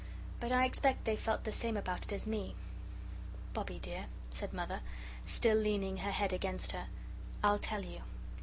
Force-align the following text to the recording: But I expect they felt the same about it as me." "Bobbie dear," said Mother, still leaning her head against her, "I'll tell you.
But 0.39 0.51
I 0.51 0.65
expect 0.65 1.05
they 1.05 1.15
felt 1.15 1.43
the 1.43 1.51
same 1.51 1.77
about 1.77 2.01
it 2.05 2.11
as 2.11 2.25
me." 2.25 2.55
"Bobbie 3.53 3.77
dear," 3.77 4.07
said 4.31 4.51
Mother, 4.51 4.79
still 5.27 5.55
leaning 5.57 5.97
her 5.97 6.09
head 6.11 6.33
against 6.33 6.71
her, 6.71 6.87
"I'll 7.43 7.59
tell 7.59 7.85
you. 7.85 8.01